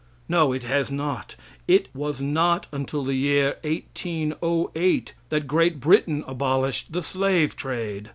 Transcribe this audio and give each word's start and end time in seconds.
No, 0.27 0.51
it 0.51 0.63
has 0.63 0.89
not. 0.89 1.35
It 1.67 1.87
was 1.93 2.21
not 2.23 2.65
until 2.71 3.03
the 3.03 3.13
year 3.13 3.57
1808 3.63 5.13
that 5.29 5.45
Great 5.45 5.79
Britain 5.79 6.23
abolished 6.25 6.91
the 6.91 7.03
slave 7.03 7.55
trade. 7.55 8.09